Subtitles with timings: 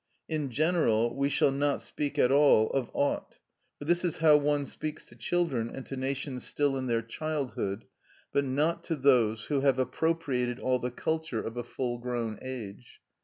[0.27, 3.35] In general, we shall not speak at all of "ought,"
[3.77, 7.85] for this is how one speaks to children and to nations still in their childhood,
[8.33, 12.99] but not to those who have appropriated all the culture of a full grown age.